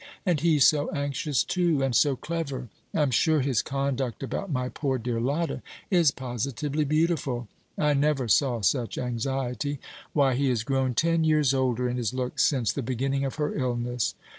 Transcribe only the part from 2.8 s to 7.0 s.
I'm sure his conduct about my poor dear Lotta is positively